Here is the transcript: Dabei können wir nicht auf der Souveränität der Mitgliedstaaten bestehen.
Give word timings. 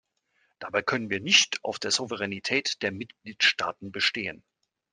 Dabei 0.57 0.81
können 0.81 1.11
wir 1.11 1.19
nicht 1.19 1.63
auf 1.63 1.77
der 1.77 1.91
Souveränität 1.91 2.81
der 2.81 2.91
Mitgliedstaaten 2.91 3.91
bestehen. 3.91 4.41